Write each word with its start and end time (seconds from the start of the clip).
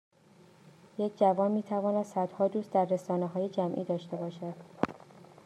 یک 0.97 1.17
جوان 1.19 1.51
میتواند 1.51 2.05
صدها 2.05 2.47
دوست 2.47 2.71
در 2.71 2.85
رسانههای 2.85 3.49
جمعی 3.49 3.83
داشته 3.83 4.17
باشد 4.17 4.55